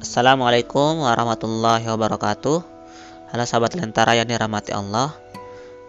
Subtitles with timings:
[0.00, 2.64] Assalamualaikum warahmatullahi wabarakatuh.
[3.36, 5.12] Halo sahabat lentara yang dirahmati Allah.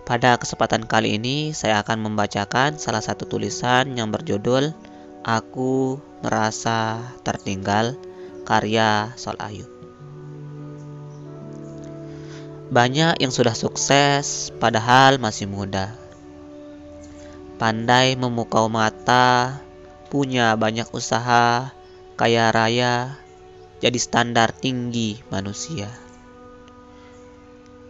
[0.04, 4.76] Pada kesempatan kali ini saya akan membacakan salah satu tulisan yang berjudul
[5.24, 7.96] Aku Merasa Tertinggal
[8.44, 9.63] karya Sol Ayu.
[12.67, 15.96] Banyak yang sudah sukses padahal masih muda.
[17.55, 19.63] Pandai memukau mata,
[20.12, 21.71] punya banyak usaha,
[22.20, 23.20] kaya raya,
[23.81, 25.89] jadi standar tinggi manusia.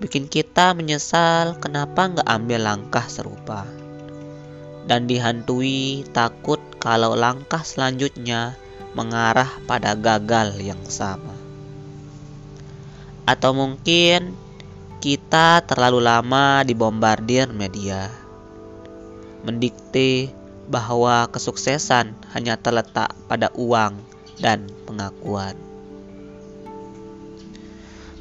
[0.02, 3.68] Bikin kita menyesal kenapa nggak ambil langkah serupa.
[4.88, 8.58] Dan dihantui takut kalau langkah selanjutnya
[8.98, 11.38] mengarah pada gagal yang sama.
[13.30, 14.34] Atau mungkin
[15.04, 18.10] kita terlalu lama dibombardir media.
[19.46, 20.34] Mendikte
[20.66, 24.02] bahwa kesuksesan hanya terletak pada uang
[24.42, 25.71] dan pengakuan.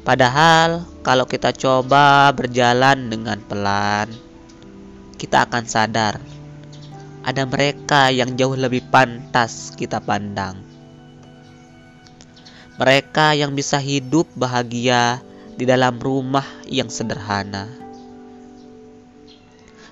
[0.01, 4.09] Padahal kalau kita coba berjalan dengan pelan,
[5.21, 6.17] kita akan sadar
[7.21, 10.57] ada mereka yang jauh lebih pantas kita pandang.
[12.81, 15.21] Mereka yang bisa hidup bahagia
[15.53, 17.69] di dalam rumah yang sederhana.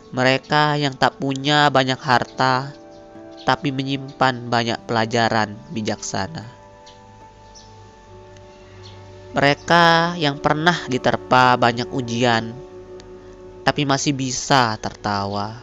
[0.09, 2.73] Mereka yang tak punya banyak harta,
[3.45, 6.58] tapi menyimpan banyak pelajaran bijaksana.
[9.29, 12.49] Mereka yang pernah diterpa banyak ujian,
[13.61, 15.53] tapi masih bisa tertawa.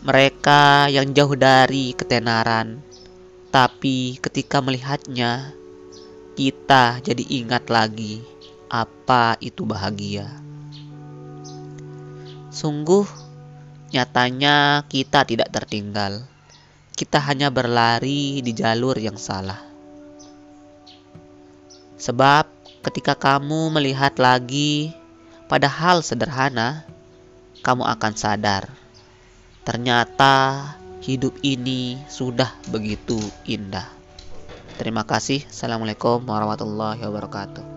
[0.00, 2.80] Mereka yang jauh dari ketenaran,
[3.52, 5.52] tapi ketika melihatnya,
[6.40, 8.24] kita jadi ingat lagi
[8.72, 10.40] apa itu bahagia.
[12.48, 13.04] Sungguh,
[13.92, 16.24] nyatanya kita tidak tertinggal.
[16.96, 19.75] Kita hanya berlari di jalur yang salah.
[21.96, 22.46] Sebab
[22.84, 24.92] ketika kamu melihat lagi
[25.48, 26.84] pada hal sederhana,
[27.64, 28.70] kamu akan sadar
[29.66, 30.62] ternyata
[31.02, 33.90] hidup ini sudah begitu indah.
[34.78, 35.42] Terima kasih.
[35.50, 37.75] Assalamualaikum warahmatullahi wabarakatuh.